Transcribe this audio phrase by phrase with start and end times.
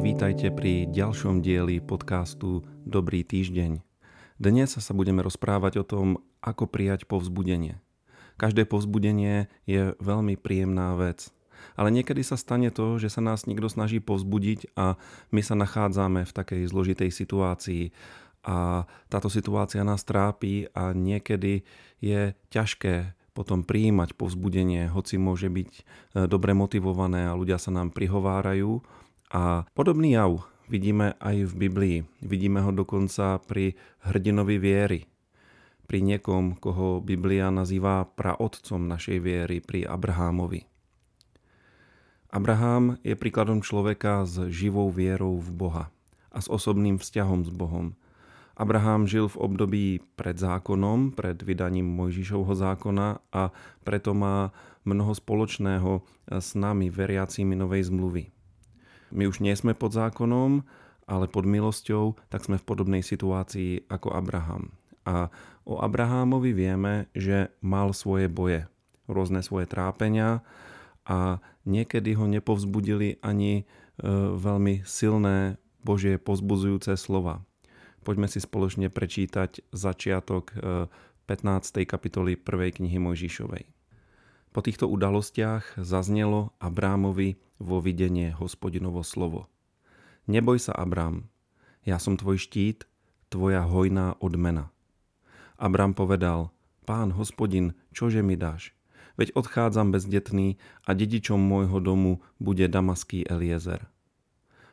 [0.00, 3.84] vítajte pri ďalšom dieli podcastu Dobrý týždeň.
[4.40, 7.84] Dnes sa budeme rozprávať o tom, ako prijať povzbudenie.
[8.40, 11.28] Každé povzbudenie je veľmi príjemná vec.
[11.76, 14.96] Ale niekedy sa stane to, že sa nás niekto snaží povzbudiť a
[15.36, 17.92] my sa nachádzame v takej zložitej situácii
[18.40, 21.60] a táto situácia nás trápi a niekedy
[22.00, 25.82] je ťažké potom prijímať povzbudenie, hoci môže byť e,
[26.26, 28.82] dobre motivované a ľudia sa nám prihovárajú.
[29.30, 31.98] A podobný jav vidíme aj v Biblii.
[32.18, 35.00] Vidíme ho dokonca pri hrdinovi viery.
[35.86, 40.66] Pri niekom, koho Biblia nazýva praotcom našej viery, pri Abrahámovi.
[42.30, 45.84] Abraham je príkladom človeka s živou vierou v Boha
[46.30, 47.98] a s osobným vzťahom s Bohom.
[48.54, 53.50] Abraham žil v období pred zákonom, pred vydaním Mojžišovho zákona a
[53.82, 54.54] preto má
[54.86, 58.39] mnoho spoločného s nami, veriacimi Novej zmluvy.
[59.10, 60.62] My už nie sme pod zákonom,
[61.10, 64.70] ale pod milosťou, tak sme v podobnej situácii ako Abraham.
[65.02, 65.26] A
[65.66, 68.70] o Abrahámovi vieme, že mal svoje boje,
[69.10, 70.46] rôzne svoje trápenia
[71.02, 73.64] a niekedy ho nepovzbudili ani e,
[74.38, 77.42] veľmi silné Božie pozbuzujúce slova.
[78.06, 80.86] Poďme si spoločne prečítať začiatok 15.
[81.26, 82.78] E, kapitoly 1.
[82.80, 83.64] knihy Mojžišovej.
[84.50, 89.46] Po týchto udalostiach zaznelo Abrámovi vo videnie hospodinovo slovo.
[90.26, 91.28] Neboj sa, Abrám,
[91.84, 92.88] ja som tvoj štít,
[93.28, 94.72] tvoja hojná odmena.
[95.60, 96.50] Abrám povedal,
[96.88, 98.72] pán hospodin, čože mi dáš?
[99.20, 100.56] Veď odchádzam bezdetný
[100.88, 103.84] a dedičom môjho domu bude damaský Eliezer.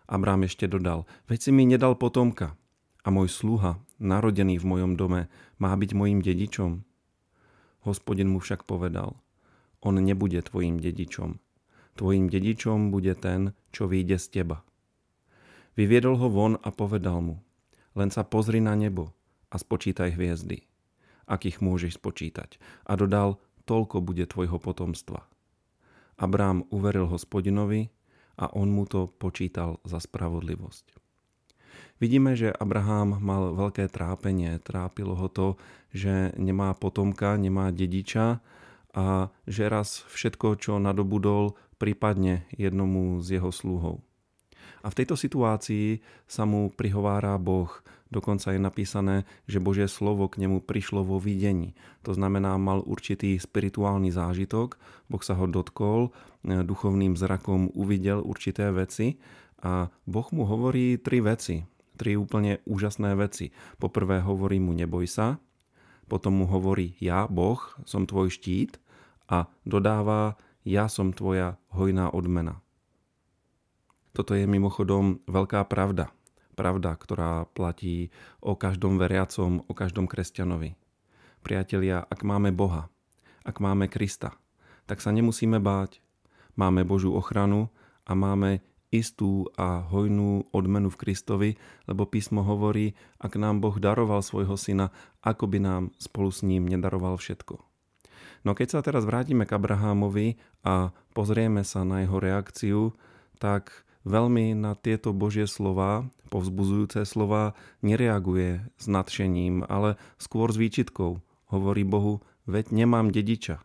[0.08, 2.56] Abrám ešte dodal, veď si mi nedal potomka,
[3.04, 5.32] a môj sluha, narodený v mojom dome,
[5.64, 6.84] má byť mojim dedičom?
[7.88, 9.16] Hospodin mu však povedal,
[9.80, 11.40] on nebude tvojim dedičom.
[11.98, 14.62] Tvojim dedičom bude ten, čo vyjde z teba.
[15.74, 17.36] Vyviedol ho von a povedal mu,
[17.98, 19.18] len sa pozri na nebo
[19.50, 20.62] a spočítaj hviezdy,
[21.26, 22.62] akých môžeš spočítať.
[22.86, 25.26] A dodal, toľko bude tvojho potomstva.
[26.18, 27.90] Abrám uveril hospodinovi
[28.38, 30.98] a on mu to počítal za spravodlivosť.
[31.98, 34.62] Vidíme, že Abraham mal veľké trápenie.
[34.62, 35.58] Trápilo ho to,
[35.90, 38.38] že nemá potomka, nemá dediča
[38.94, 44.02] a že raz všetko, čo nadobudol, prípadne jednomu z jeho sluhov.
[44.84, 47.72] A v tejto situácii sa mu prihovára Boh.
[48.08, 51.76] Dokonca je napísané, že Božie slovo k nemu prišlo vo videní.
[52.08, 54.80] To znamená, mal určitý spirituálny zážitok,
[55.12, 59.20] Boh sa ho dotkol, duchovným zrakom uvidel určité veci
[59.60, 61.68] a Boh mu hovorí tri veci
[61.98, 63.50] tri úplne úžasné veci.
[63.82, 65.42] Poprvé hovorí mu neboj sa,
[66.06, 68.78] potom mu hovorí ja, Boh, som tvoj štít
[69.28, 72.60] a dodáva ja som tvoja hojná odmena.
[74.12, 76.12] Toto je mimochodom veľká pravda.
[76.60, 78.12] Pravda, ktorá platí
[78.44, 80.76] o každom veriacom, o každom kresťanovi.
[81.40, 82.92] Priatelia, ak máme Boha,
[83.48, 84.36] ak máme Krista,
[84.84, 86.04] tak sa nemusíme báť.
[86.60, 87.72] Máme Božú ochranu
[88.04, 88.60] a máme
[88.92, 91.52] istú a hojnú odmenu v Kristovi,
[91.86, 94.92] lebo písmo hovorí, ak nám Boh daroval svojho syna,
[95.22, 97.77] ako by nám spolu s ním nedaroval všetko.
[98.48, 102.96] No keď sa teraz vrátime k Abrahámovi a pozrieme sa na jeho reakciu,
[103.44, 111.20] tak veľmi na tieto Božie slova, povzbuzujúce slova, nereaguje s nadšením, ale skôr s výčitkou.
[111.52, 113.60] Hovorí Bohu, veď nemám dediča.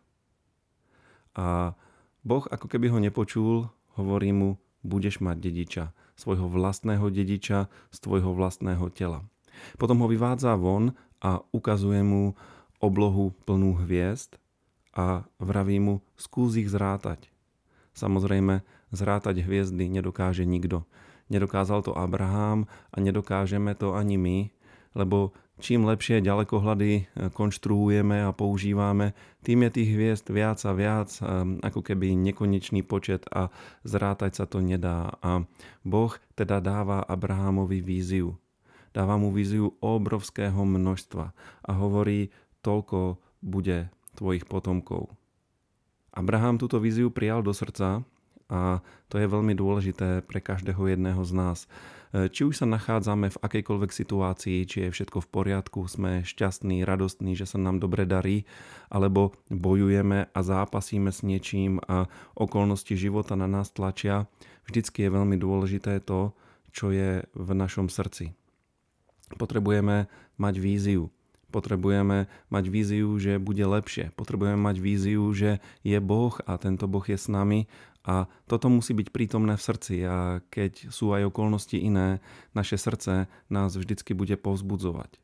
[1.31, 1.79] A
[2.27, 5.83] Boh ako keby ho nepočul, hovorí mu, budeš mať dediča,
[6.19, 9.23] svojho vlastného dediča z tvojho vlastného tela.
[9.79, 10.91] Potom ho vyvádza von
[11.23, 12.35] a ukazuje mu
[12.83, 14.42] oblohu plnú hviezd
[14.93, 17.33] a vraví mu, skús ich zrátať.
[17.97, 18.61] Samozrejme,
[18.93, 20.85] zrátať hviezdy nedokáže nikto.
[21.33, 24.37] Nedokázal to Abraham a nedokážeme to ani my,
[24.93, 31.09] lebo čím lepšie ďalekohľady eh, konštruujeme a používame, tým je tých hviezd viac a viac,
[31.17, 31.25] eh,
[31.65, 33.49] ako keby nekonečný počet a
[33.85, 35.17] zrátať sa to nedá.
[35.21, 35.45] A
[35.81, 38.37] Boh teda dáva Abrahamovi víziu.
[38.93, 41.33] Dáva mu víziu obrovského množstva
[41.65, 42.29] a hovorí,
[42.61, 45.09] toľko bude tvojich potomkov.
[46.13, 48.05] Abraham túto víziu prijal do srdca
[48.51, 51.59] a to je veľmi dôležité pre každého jedného z nás.
[52.13, 56.85] E, či už sa nachádzame v akejkoľvek situácii, či je všetko v poriadku, sme šťastní,
[56.85, 58.45] radostní, že sa nám dobre darí,
[58.93, 62.05] alebo bojujeme a zápasíme s niečím a
[62.37, 64.29] okolnosti života na nás tlačia,
[64.69, 66.37] vždycky je veľmi dôležité to,
[66.69, 68.37] čo je v našom srdci.
[69.33, 70.05] Potrebujeme
[70.37, 71.09] mať víziu,
[71.53, 74.09] Potrebujeme mať víziu, že bude lepšie.
[74.17, 77.69] Potrebujeme mať víziu, že je Boh a tento Boh je s nami
[78.03, 82.19] a toto musí byť prítomné v srdci a keď sú aj okolnosti iné,
[82.51, 85.21] naše srdce nás vždycky bude povzbudzovať.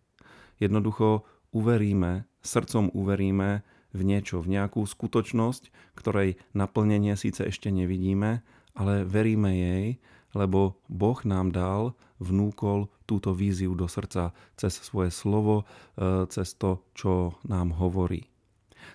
[0.64, 8.46] Jednoducho uveríme, srdcom uveríme v niečo, v nejakú skutočnosť, ktorej naplnenie síce ešte nevidíme,
[8.78, 9.86] ale veríme jej,
[10.32, 15.64] lebo Boh nám dal, vnúkol túto víziu do srdca cez svoje slovo,
[15.98, 18.30] e, cez to, čo nám hovorí.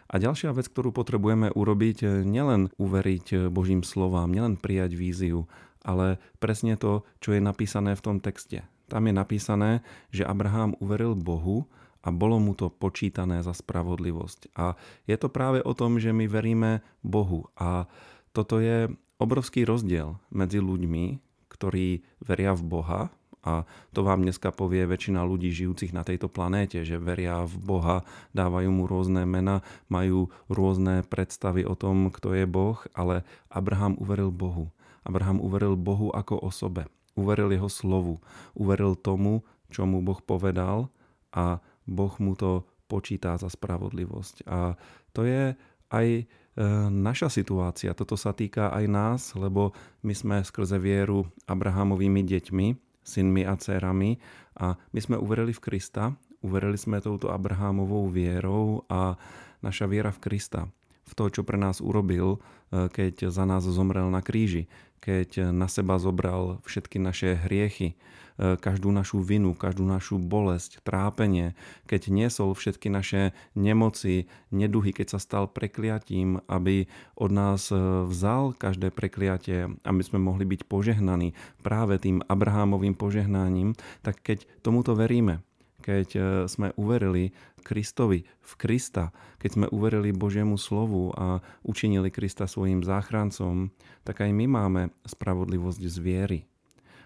[0.08, 5.50] A ďalšia vec, ktorú potrebujeme urobiť, e, nielen uveriť e, Božím slovám, nielen prijať víziu,
[5.84, 8.64] ale presne to, čo je napísané v tom texte.
[8.88, 9.80] Tam je napísané,
[10.12, 11.68] že Abraham uveril Bohu
[12.04, 14.52] a bolo mu to počítané za spravodlivosť.
[14.60, 14.76] A
[15.08, 17.48] je to práve o tom, že my veríme Bohu.
[17.56, 17.88] A
[18.36, 21.33] toto je obrovský rozdiel medzi ľuďmi,
[21.64, 23.08] ktorí veria v Boha,
[23.44, 27.96] a to vám dneska povie väčšina ľudí žijúcich na tejto planéte, že veria v Boha,
[28.36, 34.28] dávajú mu rôzne mena, majú rôzne predstavy o tom, kto je Boh, ale Abraham uveril
[34.28, 34.72] Bohu.
[35.04, 36.88] Abraham uveril Bohu ako osobe.
[37.16, 38.20] Uveril jeho slovu.
[38.56, 40.88] Uveril tomu, čo mu Boh povedal
[41.32, 44.48] a Boh mu to počítá za spravodlivosť.
[44.48, 44.76] A
[45.12, 45.52] to je
[45.90, 47.90] aj E, naša situácia.
[47.98, 49.74] Toto sa týka aj nás, lebo
[50.06, 52.66] my sme skrze vieru Abrahamovými deťmi,
[53.02, 54.22] synmi a dcerami
[54.62, 56.14] a my sme uverili v Krista,
[56.46, 59.18] uverili sme touto Abrahamovou vierou a
[59.66, 60.70] naša viera v Krista,
[61.04, 62.38] v to, čo pre nás urobil,
[62.72, 64.68] e, keď za nás zomrel na kríži,
[65.04, 67.96] keď na seba zobral všetky naše hriechy,
[68.34, 71.54] E, každú našu vinu, každú našu bolesť, trápenie,
[71.86, 77.78] keď niesol všetky naše nemoci, neduhy, keď sa stal prekliatím, aby od nás e,
[78.10, 84.98] vzal každé prekliatie, aby sme mohli byť požehnaní práve tým Abrahámovým požehnaním, tak keď tomuto
[84.98, 85.46] veríme,
[85.84, 86.08] keď
[86.48, 93.72] sme uverili Kristovi, v Krista, keď sme uverili Božiemu slovu a učinili Krista svojim záchrancom,
[94.04, 96.40] tak aj my máme spravodlivosť z viery.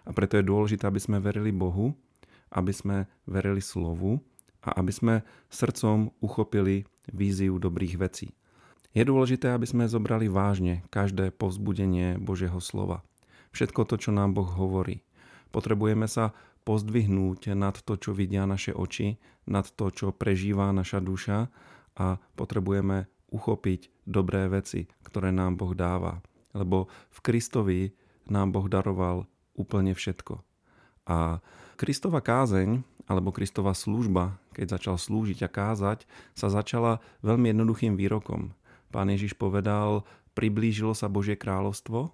[0.02, 1.94] A preto je dôležité, aby sme verili Bohu,
[2.50, 4.18] aby sme verili slovu
[4.66, 5.14] a aby sme
[5.52, 8.34] srdcom uchopili víziu dobrých vecí.
[8.96, 13.04] Je dôležité, aby sme zobrali vážne každé povzbudenie Božieho slova.
[13.52, 15.04] Všetko to, čo nám Boh hovorí.
[15.48, 16.36] Potrebujeme sa
[16.68, 19.16] pozdvihnúť nad to, čo vidia naše oči,
[19.48, 21.48] nad to, čo prežíva naša duša
[21.96, 26.20] a potrebujeme uchopiť dobré veci, ktoré nám Boh dáva.
[26.52, 27.80] Lebo v Kristovi
[28.28, 29.24] nám Boh daroval
[29.56, 30.44] úplne všetko.
[31.08, 31.40] A
[31.80, 36.04] Kristova kázeň, alebo Kristova služba, keď začal slúžiť a kázať,
[36.36, 38.52] sa začala veľmi jednoduchým výrokom.
[38.92, 40.04] Pán Ježiš povedal,
[40.36, 42.12] priblížilo sa Božie kráľovstvo,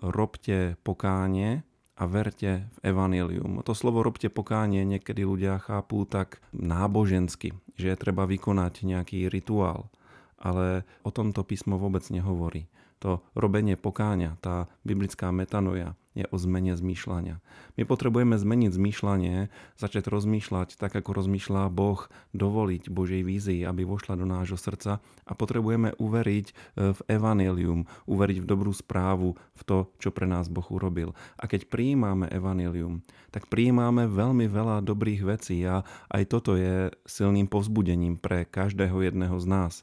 [0.00, 1.60] robte pokánie
[1.96, 3.64] a verte v evanelium.
[3.64, 9.88] To slovo robte pokánie niekedy ľudia chápú tak nábožensky, že je treba vykonať nejaký rituál.
[10.36, 16.72] Ale o tomto písmo vôbec nehovorí to robenie pokáňa, tá biblická metanoja je o zmene
[16.72, 17.44] zmýšľania.
[17.76, 24.16] My potrebujeme zmeniť zmýšľanie, začať rozmýšľať tak, ako rozmýšľa Boh, dovoliť Božej vízii, aby vošla
[24.16, 26.54] do nášho srdca a potrebujeme uveriť e,
[26.96, 31.12] v evanelium, uveriť v dobrú správu, v to, čo pre nás Boh urobil.
[31.36, 37.44] A keď prijímame evanelium, tak prijímame veľmi veľa dobrých vecí a aj toto je silným
[37.44, 39.74] povzbudením pre každého jedného z nás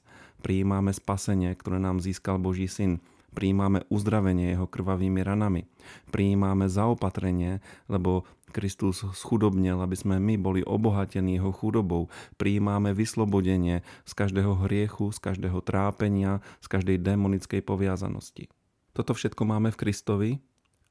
[0.44, 3.00] prijímame spasenie, ktoré nám získal Boží syn.
[3.34, 5.65] Prijímame uzdravenie jeho krvavými ranami.
[6.13, 12.13] Prijímame zaopatrenie, lebo Kristus schudobnil, aby sme my boli obohatení jeho chudobou.
[12.38, 18.53] Prijímame vyslobodenie z každého hriechu, z každého trápenia, z každej demonickej poviazanosti.
[18.94, 20.32] Toto všetko máme v Kristovi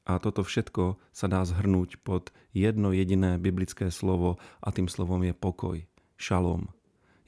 [0.02, 5.30] a toto všetko sa dá zhrnúť pod jedno jediné biblické slovo a tým slovom je
[5.30, 5.78] pokoj,
[6.18, 6.74] šalom.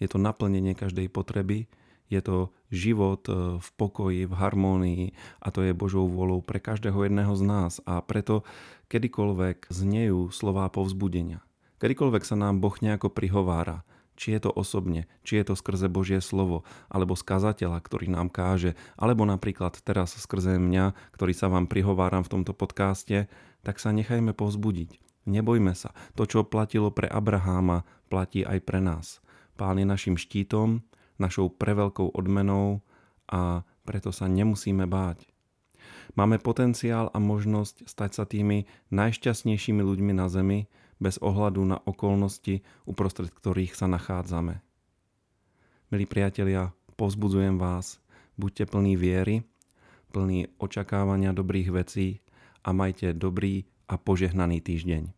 [0.02, 1.70] Je to naplnenie každej potreby,
[2.12, 5.04] je to život e, v pokoji, v harmónii
[5.40, 8.42] a to je Božou vôľou pre každého jedného z nás a preto
[8.92, 11.40] kedykoľvek znejú slová povzbudenia.
[11.82, 13.82] Kedykoľvek sa nám Boh nejako prihovára,
[14.14, 18.78] či je to osobne, či je to skrze Božie slovo, alebo skazateľa, ktorý nám káže,
[18.94, 23.26] alebo napríklad teraz skrze mňa, ktorý sa vám prihováram v tomto podcaste,
[23.66, 25.02] tak sa nechajme povzbudiť.
[25.24, 27.82] Nebojme sa, to, čo platilo pre Abraháma,
[28.12, 29.24] platí aj pre nás.
[29.56, 30.84] Pán je našim štítom,
[31.18, 32.82] našou preveľkou odmenou
[33.30, 35.28] a preto sa nemusíme báť.
[36.14, 40.70] Máme potenciál a možnosť stať sa tými najšťastnejšími ľuďmi na Zemi
[41.02, 44.62] bez ohľadu na okolnosti, uprostred ktorých sa nachádzame.
[45.90, 47.98] Milí priatelia, povzbudzujem vás,
[48.38, 49.44] buďte plní viery,
[50.14, 52.22] plní očakávania dobrých vecí
[52.62, 55.10] a majte dobrý a požehnaný týždeň.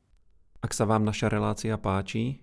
[0.65, 2.43] Ak sa vám naša relácia páči,